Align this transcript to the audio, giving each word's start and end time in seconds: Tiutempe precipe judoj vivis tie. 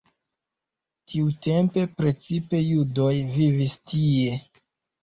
Tiutempe 1.13 1.85
precipe 2.01 2.65
judoj 2.71 3.15
vivis 3.39 3.79
tie. 3.93 4.43